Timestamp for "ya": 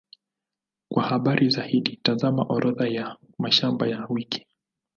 2.87-3.17, 3.87-4.07